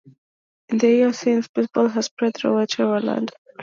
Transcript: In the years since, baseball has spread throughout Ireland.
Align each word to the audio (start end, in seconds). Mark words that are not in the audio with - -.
In 0.69 0.79
the 0.79 0.87
years 0.87 1.19
since, 1.19 1.47
baseball 1.47 1.87
has 1.89 2.05
spread 2.07 2.35
throughout 2.35 2.79
Ireland. 2.79 3.31